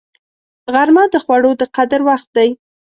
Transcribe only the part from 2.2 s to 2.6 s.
دی